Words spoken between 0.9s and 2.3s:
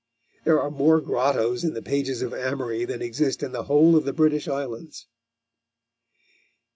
grottoes in the pages